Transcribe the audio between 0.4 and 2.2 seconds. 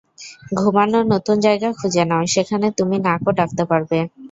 ঘুমানোর নতুন জায়গা খুঁজে